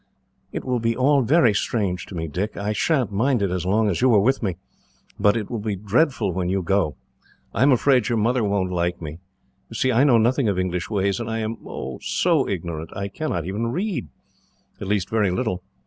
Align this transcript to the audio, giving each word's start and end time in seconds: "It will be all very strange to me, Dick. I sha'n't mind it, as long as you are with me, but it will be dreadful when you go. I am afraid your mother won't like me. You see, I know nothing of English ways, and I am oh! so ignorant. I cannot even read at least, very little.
"It 0.51 0.65
will 0.65 0.79
be 0.79 0.97
all 0.97 1.21
very 1.21 1.53
strange 1.53 2.07
to 2.07 2.15
me, 2.15 2.27
Dick. 2.27 2.57
I 2.57 2.73
sha'n't 2.73 3.11
mind 3.11 3.43
it, 3.43 3.51
as 3.51 3.67
long 3.67 3.87
as 3.87 4.01
you 4.01 4.11
are 4.15 4.19
with 4.19 4.41
me, 4.41 4.55
but 5.19 5.37
it 5.37 5.51
will 5.51 5.59
be 5.59 5.75
dreadful 5.75 6.33
when 6.33 6.49
you 6.49 6.63
go. 6.63 6.95
I 7.53 7.61
am 7.61 7.71
afraid 7.71 8.09
your 8.09 8.17
mother 8.17 8.43
won't 8.43 8.71
like 8.71 8.99
me. 8.99 9.19
You 9.69 9.75
see, 9.75 9.91
I 9.91 10.03
know 10.03 10.17
nothing 10.17 10.47
of 10.49 10.57
English 10.57 10.89
ways, 10.89 11.19
and 11.19 11.29
I 11.29 11.37
am 11.37 11.55
oh! 11.67 11.99
so 12.01 12.49
ignorant. 12.49 12.89
I 12.97 13.09
cannot 13.09 13.45
even 13.45 13.67
read 13.67 14.07
at 14.79 14.87
least, 14.87 15.07
very 15.07 15.29
little. 15.29 15.61